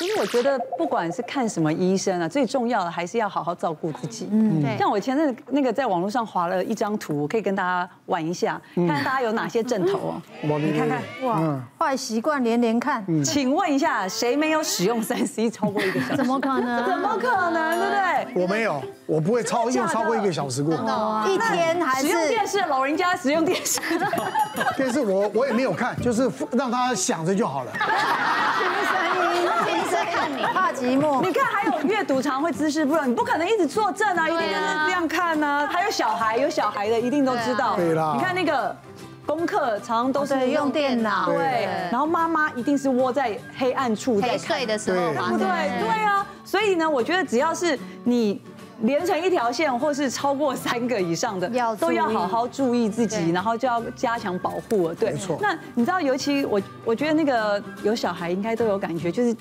[0.00, 4.26] 其实我觉得不管是看什么医生啊，最重要的还是要好好照顾自己。
[4.32, 4.78] 嗯，对。
[4.78, 10.22] 像我前阵那个在网络上划了一张图，我可以跟大家玩一下，看看大家有哪些症头哦。
[10.58, 13.04] 你看看，哇，坏习惯连连看。
[13.22, 16.16] 请问一下，谁没有使用三 C 超过一个小时？
[16.16, 16.82] 怎么可能？
[16.88, 17.78] 怎么可能？
[17.78, 17.92] 对不
[18.34, 18.42] 对？
[18.42, 20.74] 我没有，我不会超用超过一个小时过。
[21.28, 23.78] 一天还是使用电视老人家使用电视？
[24.78, 27.72] 电视我我也没有看，就是让他想着就好了。
[30.80, 35.68] 怕寂寞，你看还有阅读常会姿势不良，你不可能一直坐正啊，一定就是这样看呢。
[35.70, 37.76] 还有小孩，有小孩的一定都知道。
[37.76, 38.74] 对啦，你看那个
[39.26, 41.68] 功课常常都是用电脑，对。
[41.90, 45.46] 然后妈妈一定是窝在黑暗处在睡的时候，对不对？
[45.80, 48.40] 对啊，所以呢，我觉得只要是你
[48.80, 54.94] 连成一条线，或是超过三个以上的，都要好好注意自己，然后就要加强保护了。
[54.94, 55.38] 对，没错。
[55.40, 59.36] 那你知道，尤其我我觉得那个有小孩应该都有感觉，就是。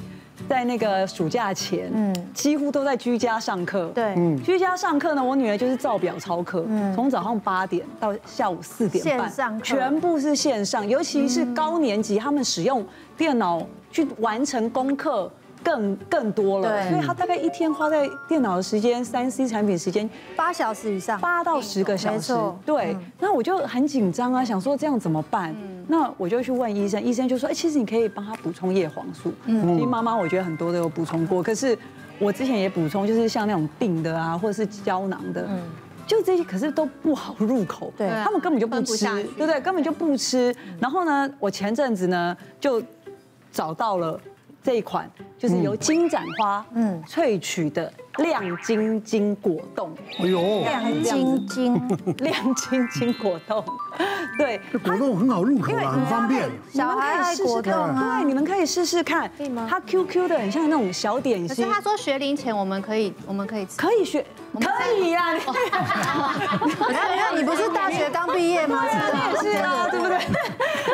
[0.48, 3.91] 在那个暑假前，嗯，几乎都在居家上课。
[3.93, 12.86] 对，居家上课呢，我女儿就是照表操课，从早上八点到下午四点半，线上全部是线上，尤其是高年级，他们使用
[13.17, 15.30] 电脑去完成功课。
[15.63, 22.33] 更更多了，所以他大概一天花在电脑的时间，三 C 产品时间八小时以上，八到十个小时。
[22.65, 25.55] 对，那我就很紧张啊，想说这样怎么办？
[25.87, 29.33] 那我就去问医生，医生就说，哎，其实你可以帮他补充叶黄素。
[29.45, 31.77] 嗯，因为妈妈我觉得很多都有补充过，可是
[32.19, 35.59] 我之前也补充，就是像那种病的啊，或者是胶囊的，嗯
[36.07, 37.93] 就这些，可是都不好入口。
[37.97, 39.59] 对，他们根本就不吃，对不对？
[39.61, 40.55] 根本就不吃。
[40.80, 42.81] 然后呢，我前阵子呢就
[43.52, 44.19] 找到了。
[44.61, 47.02] 这一款就是由金盏花嗯。
[47.07, 51.88] 萃取的亮晶晶果冻，哎呦，亮晶晶。
[52.19, 53.63] 亮晶晶果冻，
[54.37, 59.65] 对，这果冻很好入口啊，很方便，小孩爱果冻，对，你们可以试试看，可以吗？
[59.69, 61.47] 它 Q Q 的，很像那种小点心。
[61.47, 64.25] 可是他说学龄前我们可以，我们可以吃，可以学，
[64.59, 65.11] 可以。
[65.11, 65.33] 呀。
[66.89, 68.83] 那 你不是大学刚毕业吗？
[68.83, 70.17] 你也是啊，对不对？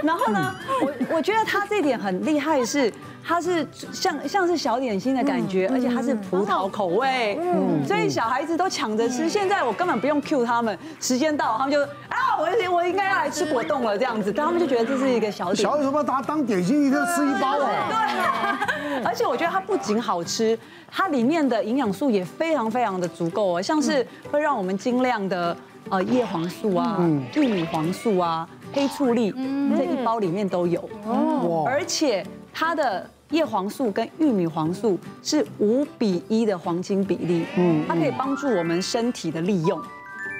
[0.04, 2.92] 然后呢，我我觉得它这点很厉害是。
[3.28, 9.28] 它是像像是小点心的感觉，而且它是葡萄口味，嗯所以小孩子都抢着吃。
[9.28, 15.66] 现在我根本不用 cue 他们，时间到他们就啊，我我应该要来吃果冻了这样子，但他们就觉得这是一个小点心。
[15.66, 17.66] 小孩子把它当点心，一个吃一包哦。
[17.90, 20.56] 对，而且我觉得它不仅好吃，
[20.92, 25.58] 它里面的营养素也非常非常的足够哦，像是会让我们精量的
[25.90, 27.00] 呃叶黄素啊、
[27.34, 29.32] 玉米黄素啊、黑醋栗，
[29.76, 30.88] 这一包里面都有。
[31.08, 33.10] 哦，而且它的。
[33.32, 39.82] 叶黄素跟玉米黄素是五比一的黄金比例，嗯，它可以帮助我们身体的利用，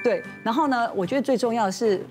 [0.04, 0.22] 对。
[0.44, 2.06] 然后呢，我觉得最重要的是，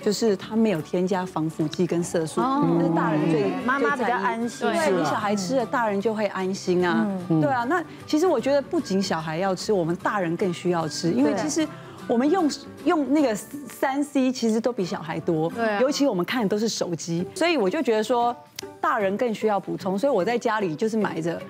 [0.00, 4.68] 就是它没有添加防腐剂跟色素，那是大人最妈妈比较安心。
[4.68, 7.04] 对，你小孩吃了，大人就会安心啊。
[7.28, 11.66] 对啊，那其实我觉得不仅小孩要吃，我们大人更需要吃，因为其实
[12.06, 12.50] 我们用
[12.84, 18.34] 用那个三 C 其实都比小孩多，对，尤其我们看的都是手机，所以我就觉得说。
[18.80, 21.40] 大人更需要补充，所以我在家里就是买着，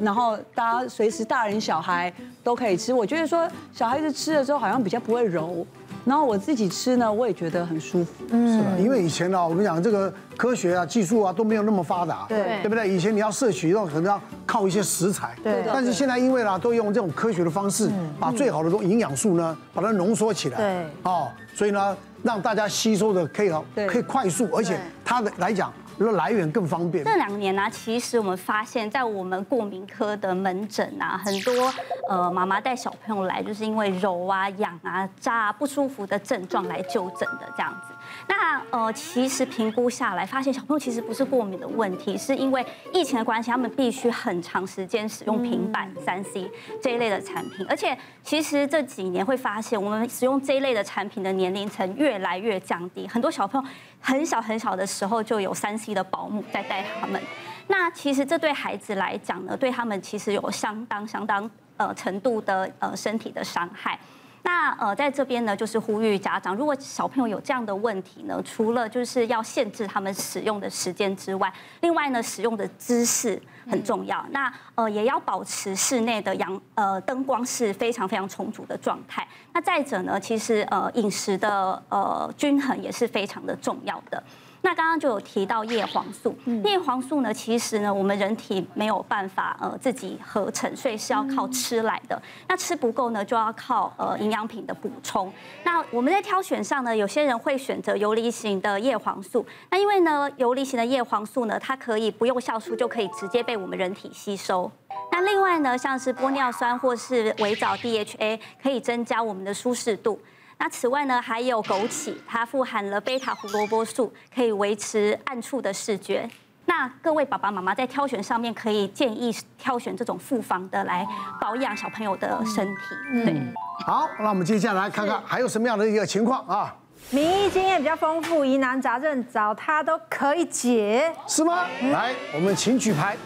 [0.00, 2.12] 然后大家随时大人小孩
[2.42, 2.92] 都可以吃。
[2.94, 5.66] 我觉得说小孩子吃了之后好像比较不会柔，
[6.04, 8.10] 然后我自己吃呢，我也觉得很舒服。
[8.30, 8.70] 嗯，是吧？
[8.78, 12.88] 因为以前呢，我们讲这个科学啊、技术啊都没有那么发达，对，对不对？
[12.88, 15.62] 以前你要摄取，要可能要靠一些食材，对。
[15.66, 20.86] 但是现在因为呢，都用这种科学的方式，把最好的这种营养素呢，把它浓缩起来，对。
[21.04, 25.72] 哦，所以呢，让大家吸收的可以好，可以快速，而且它的来讲。
[25.98, 27.04] 来源更方便。
[27.04, 31.72] 这两年呢，其实我们发现，在我们过敏科的门诊啊，很多
[32.08, 37.94] 呃妈妈带小朋友来，就是因为揉啊、痒啊、扎啊不舒服的症状来就诊的这样子。
[38.28, 46.50] 那呃，其实评估下来，发现小朋友其实不是过敏的问题，是因为疫情的关系，他们必须很长时间使用平板、三 C
[46.82, 47.64] 这一类的产品。
[47.68, 53.68] 而且，其实这几年会发现，我们使用这一类的产品的年龄层越来越降低，很多小朋友
[54.02, 57.22] 很小很小的时候就有山西的保姆在带他们。
[57.68, 63.98] 那其实这对孩子来讲呢，对他们其实有相当相当呃程度的呃身体的伤害。
[64.44, 73.40] 那呃，在这边呢，就是呼吁家长，如果小朋友有这样的问题呢，除了就是要限制他们使用的时间之外，另外呢，使用的姿势
[73.70, 74.24] 很重要。
[74.30, 79.26] 那呃，也要保持室内的阳呃灯光是非常非常充足的状态。
[79.52, 84.22] 那再者呢，其实呃饮食的呃均衡也是非常的重要的。
[84.64, 92.20] 那刚刚就有提到叶黄素，叶黄素呢，其实呢，我们人体没有办法呃自己合成，所以是要靠吃来的。
[92.48, 95.32] 那吃不够呢，就要靠呃营养品的补充。
[95.64, 99.44] 那我们在挑选上呢，有些人会选择游离型的叶黄素。
[99.68, 104.70] 那因为呢，游离型的叶黄素呢，它可以不用酵素就可以直接被我们人体吸收。
[105.10, 110.20] 那另外呢，像是玻尿酸或是维藻 DHA，可以增加我们的舒适度。
[110.62, 116.30] 那此外呢，还有枸杞，它富含了贝塔胡萝卜素，可以维持暗处的视觉。
[116.66, 121.04] 那各位爸爸妈妈在挑选上面，可以建议挑选这种复方的来
[121.40, 122.80] 保养小朋友的身体。
[123.24, 123.42] 对，
[123.84, 126.72] 好，那我们接下来看看还有什么样的一个情况啊？
[127.10, 131.66] 名医经验比较丰富，疑难杂症找他都可以解，是吗？
[131.90, 133.16] 来，我们请举牌，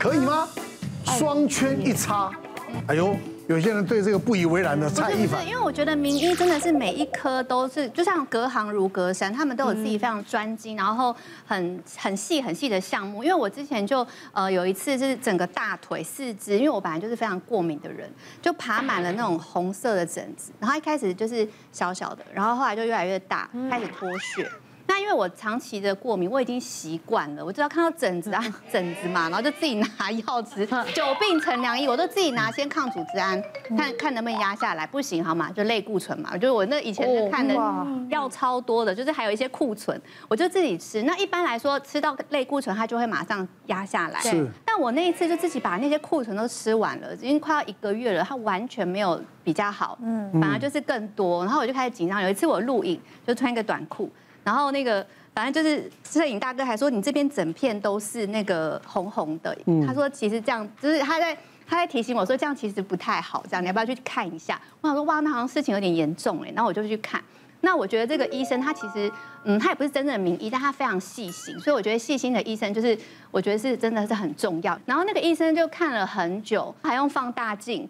[0.00, 0.48] 可以吗？
[1.04, 2.32] 双圈一插，
[2.88, 3.16] 哎呦。
[3.48, 13.22] 有些人对这个不以为然的蔡一凡，因为我觉得名医真的是每一科都是，就像隔行如隔山，他们都有自己非常专精，然后很很细很细的项目。
[13.22, 18.08] 因为我之前就呃有一次是整个大腿四肢，因为我本来就是非常过敏的人，
[18.40, 24.48] 就爬满了那种红色的疹子，然后一开始就是小小的，然后后来就越来越大，开始脱屑。
[24.92, 33.42] 那因为我长期的过敏，我已经习惯了，我只要看到疹子啊 疹子嘛，然后就自己拿 药吃，久病成良医，我都自己拿先抗组织胺，
[33.74, 35.50] 看看能不能压下来，不行好吗？
[35.50, 37.54] 就类固醇嘛，就是我那以前是看的
[38.10, 39.98] 药超多的，就是还有一些库存，
[40.28, 41.02] 我就自己吃。
[41.04, 44.20] 那一般来说，吃到类固醇，它就会马上压下来。
[44.20, 44.46] 是。
[44.66, 51.42] 但我那一次就自己把那些库存都吃完了，已经快要一个月了，它完全没有比较好，嗯，反而就是更多。
[51.46, 52.20] 然后我就开始紧张。
[52.22, 54.10] 有一次我录影，就穿一个短裤。
[54.44, 59.56] 然后那个反正就是摄影大哥还说，你这边整片都是那个红红的，
[59.86, 61.36] 他说其实这样就是他在
[61.66, 64.60] 他在提醒我说，这样其实不太好，这样你要不要去看一下？
[64.80, 67.22] 我想说哇，那好像事情有点严重哎，然后我就去看。
[67.64, 69.10] 那我觉得这个医生他其实
[69.44, 72.98] 嗯，他也不是真正的名医，但他非常细心，所以我觉得细心的医生就是
[73.30, 74.76] 我觉得是真的是很重要。
[74.84, 77.88] 然后那个医生就看了很久，还用放大镜。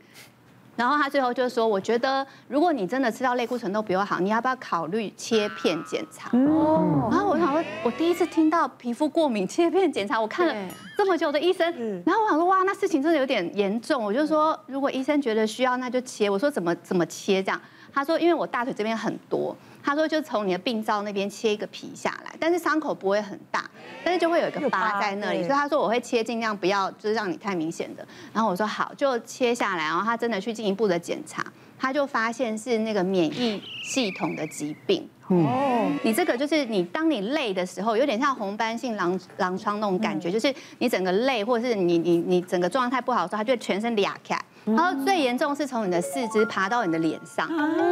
[0.75, 7.09] 然后他最后就说：“我觉得如果你真的吃到类固醇都比我好，你要不要考虑切片检查？”哦。
[7.11, 10.55] 然后我想说，我第一次听到皮肤过敏切片检查，我看了
[10.97, 11.67] 这么久的医生，
[12.07, 14.03] 然后我想说，哇，那事情真的有点严重。
[14.03, 16.31] 我就说，如果医生觉得需要，那就切。
[16.31, 17.61] 我说怎么怎么切这样？
[17.93, 19.57] 他说，因为我大腿这边很多。
[19.85, 23.69] 他说，就从你的病灶那边切一个皮下来，但是伤口不会很大，
[24.05, 25.39] 但是就会有一个疤在那里。
[25.39, 28.07] 所以他说我会切，尽量不要就是让你太明显的。
[28.33, 29.83] 然后我说好，就切下来。
[29.83, 31.45] 然后他真的去进一步的检查，
[31.77, 35.09] 他就发现是那个免疫系统的疾病。
[35.27, 44.39] 哦，你这个就是你当你累的时候，有点像红斑性狼狼疮那种感觉，就是你整个累或者是你你你整个状态不好的时候，他就会全身俩开。
[44.65, 47.49] 他说最严重是从你的四肢爬到你的脸上。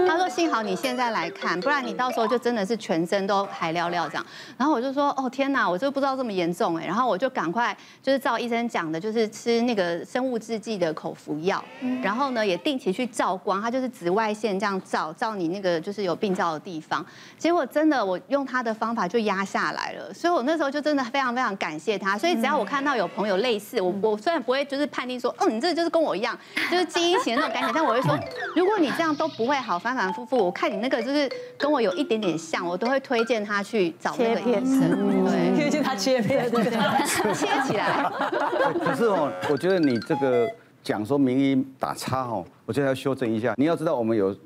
[0.06, 4.26] 他说幸好你现在来看，不然你到时候就真的是全身都还撩撩这样。
[4.56, 6.86] 然后我就说哦天哪，我就不知道这么严重哎。
[6.86, 11.62] 然后我就赶快就是照医生讲的，就是吃那个生物制剂的口服药，
[12.02, 17.04] 然后呢也定期去照光，它就是紫外线这样照照你那个就是有病灶的地方。
[17.36, 22.16] 结果真的我用他的方法就压下来了，所以我那时候就真的非常非常感谢他。
[22.16, 26.38] 所以只要我看到有朋友类似，我我虽然不会就是判定说，嗯，你这就是跟我一样。
[26.70, 28.18] 就是基因型的那种感觉，但我会说，
[28.56, 34.90] 如果你这样都不会好，反反复复，我看你那个就是跟我有一点点像，我都会推荐他去找那个医生，
[35.24, 38.10] 对，推荐他切片，对对对，切起来。
[38.84, 40.48] 可是哦，我觉得你这个
[40.82, 43.54] 讲说名医打叉哦，我觉得要修正一下。
[43.56, 44.36] 你要知道，我们有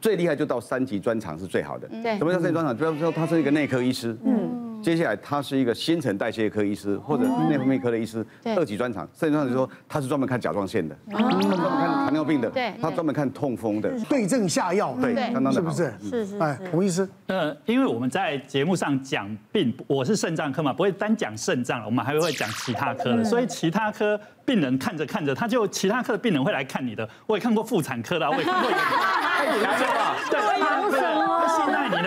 [0.00, 1.88] 最厉害就到三级专长是最好的。
[2.02, 2.18] 对。
[2.18, 2.76] 什么叫三级专长？
[2.76, 4.16] 比方说他是一个内科医师。
[4.24, 4.63] 嗯。
[4.84, 9.08] 接下来他是一个新陈代谢科医师或者内分泌科的医师，二级专长。
[9.14, 15.94] 甚至专长就说他是专门看甲状腺的，他专门看糖尿病的，他专门看痛风的，对症下药，对，相当的好，是不是？
[16.10, 16.38] 是是。
[16.38, 27.08] 哎，洪医师，呃，因为我们在节目上讲病，我是肾脏科嘛，不会单讲肾脏了，我们还会讲其他科的，所以其他科病人看着看着，他就其他科的病人会来看你的。
[27.26, 28.70] 我也看过妇产科的，我也看过。
[30.30, 30.44] 对。
[30.86, 31.13] 你的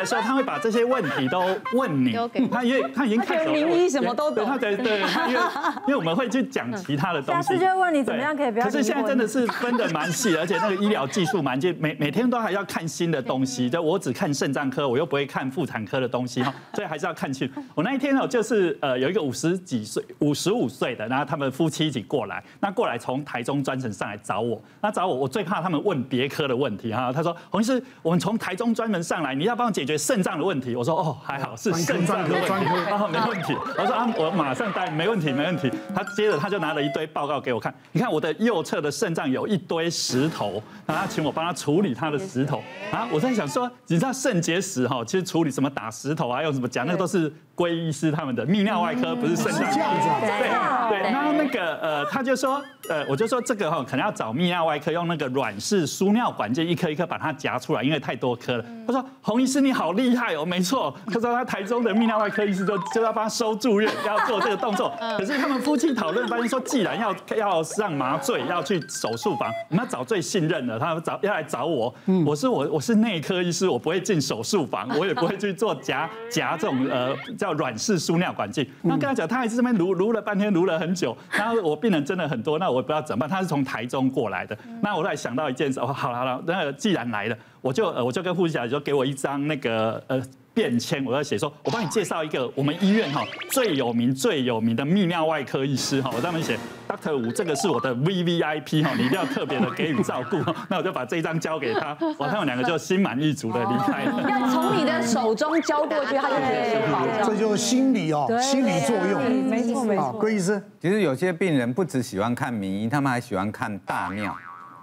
[0.08, 2.14] 时候，他会把这些问题都问你。
[2.52, 3.52] 他因为他已经看懂了。
[3.52, 4.46] 名医什么都懂。
[4.46, 5.40] 他对对，因为
[5.88, 7.50] 因为我们会去讲其他的东西。
[7.50, 8.66] 下次就问你怎么样可以不要。
[8.66, 13.70] 可是现在真的是分的蛮细，而且那个医疗技术蛮就每每天都还要看新的东西。
[13.70, 17.52] 就我只看肾脏科，我又不会看妇产科的东西哈， 所以还是要看去。
[17.76, 27.12] 我那一天哦，就是呃有一个五十几岁、五十五岁的，然后他们夫妻一起过来，那过来从台中专程上来找我，那找我我最怕他们问别科的问题哈。
[27.12, 33.56] 他说洪医师，我们从台中专门上来，你要帮我解决肾脏的问题，我说哦还好是肾脏的问题，然后没问题。
[33.78, 35.72] 我说啊我马上带，没问题没问题。
[35.96, 42.62] 他接着他就拿了一堆报告给我看，你看我的右侧的肾脏有一堆石头，然后他请我帮他处理他的石头。
[42.92, 49.64] 啊，我在想说，你知道肾结石哈，其实处理什么打石头啊，用什么讲，那个都是归医师他们的泌尿外科，不是肾脏。
[49.72, 50.88] 这样子啊？
[50.90, 51.12] 对对。
[51.12, 58.66] 然后那个呃，他就说呃，我就说这个哈，可能要找泌尿外科用那个软式输尿管就一颗一颗把它夹出来，因为太多颗了。
[58.86, 60.96] 他说洪医师你好厉害哦，没错。
[61.08, 64.94] 他说他台中的泌尿外科医师就 就要帮他收住院，要做这个动作。
[65.18, 71.92] 可是他们夫妻讨论发现说，既然要要上麻醉，要去手术房，我们要找最信任的，他们找要来找我。
[72.24, 77.16] 我是我我是内科医师，我不会进手术房，我也不会去做夹夹这种呃。
[77.48, 81.16] 叫软式输尿管镜，那跟他讲，他还是这边撸撸了半天，撸了很久。
[81.32, 83.30] 然后我病人真的很多，那我不知道怎么办。
[83.30, 90.22] 他是从台中过来的，那我后来想到一件事，哦，好了好了，那个既然来了，我就呃我就跟护士讲，就给我一张那个呃。
[90.58, 93.22] 便签，我要写说，我帮你介绍一个我们医院哈
[93.52, 100.38] 最有名最有名的泌尿外科医师哈，我上面写 Doctor 吴，这个是我的 V V I P 哈，你一定要特别的给予照顾。
[100.68, 104.28] 那我就把这一张交给他，哇，他们两个就心满意足的离开了。
[104.28, 107.30] 要从你的手中交过去，他就可以保障。
[107.30, 109.48] 这就是心理哦，心理作用。
[109.48, 110.12] 没错没错。
[110.14, 114.36] 郭医师，其实有些病人不只喜欢看名医，他们还喜欢看大庙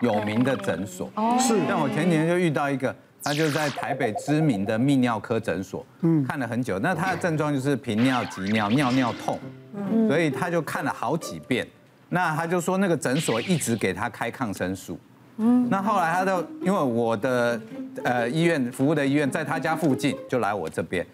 [0.02, 1.10] 有名的诊所。
[1.40, 2.94] 是，像我前几天就遇到一个。
[3.24, 6.78] 他就在台北知名的泌尿科诊所，嗯，看了很久。
[6.78, 9.40] 那他的症状就是频尿、急尿、尿尿痛，
[9.74, 11.66] 嗯，所以他就看了好几遍。
[12.10, 14.98] 那他就说那个诊所一直给他开抗生素，
[15.38, 17.60] 嗯，那后来他就因为我的
[18.04, 21.04] 呃医院服务的医院在他家附近，就来我这边。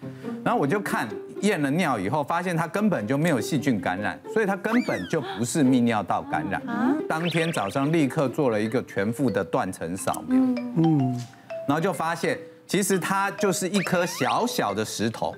[0.43, 1.07] 然后我就看
[1.41, 6.61] 验了尿以后，发现他根本就没有细菌感染，所以他根本就不是泌尿道感染。
[7.07, 10.39] 当天早上立刻做了一个全腹的断层扫描，
[10.77, 11.21] 嗯。
[11.67, 12.37] 然后就发现，
[12.67, 15.35] 其实它就是一颗小小的石头，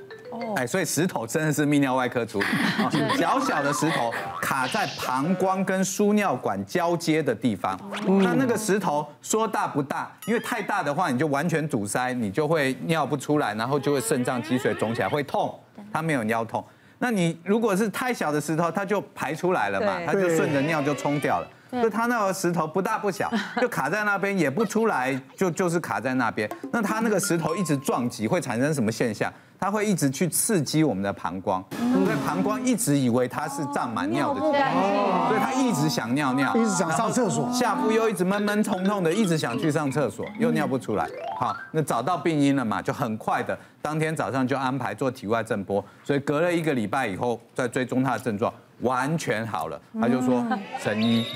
[0.55, 2.45] 哎，所以石头真的是泌尿外科处理，
[3.17, 4.11] 小小的石头
[4.41, 7.79] 卡在膀胱跟输尿管交接的地方。
[8.21, 15.59] 那那个石头说大不大，因为太大的话，你就完全堵塞，你就会尿不出来，然后就会肾脏积水肿起来，会痛。
[15.91, 16.63] 它没有尿痛。
[17.03, 21.47] 那你如果是太小的石头，它就排出来了嘛，它就顺着尿就冲掉了。
[21.81, 23.29] 就他那个石头不大不小，
[23.59, 26.49] 就卡在那边也不出来，就就是卡在那边。
[26.71, 29.29] 那他那个石头一直撞击，会产生什么现象？
[29.63, 41.07] 它会一直去刺激我们的膀胱，因为膀胱一直以为它是胀满尿的，所以它一直想尿尿，一直想上厕所，下腹又一直闷闷痛痛的，一直想去上厕所，又尿不出来。
[41.39, 42.81] 好，那找到病因了嘛？
[42.81, 48.53] 就很快的，当天早上就安排做体外震波，所以隔了一个礼拜以后再追踪他的症状。
[48.81, 50.45] 完全好了，他就说
[50.77, 51.25] 神医。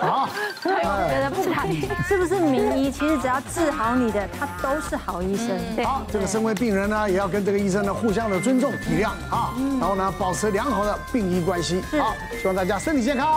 [0.00, 0.28] 好，
[0.60, 1.70] 所以我觉得不谈
[2.04, 5.56] 是不是名医，其实只要治好你的，他都是好医生。
[5.84, 11.80] 好，这个身为病人呢，也要跟这个医生呢互相的尊重体谅啊，然后呢保持良好的病医关系。
[11.98, 13.28] 好，希望大家身体健康。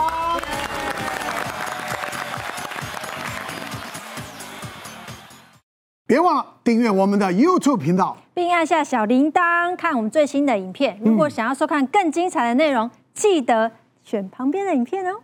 [6.04, 10.98] 别忘了订阅我们的 YouTube 频道，并按下小铃铛看我们最新的影片。
[11.02, 13.70] 如果想要收看更精彩的内容，记得
[14.02, 15.20] 选旁边的影片哦。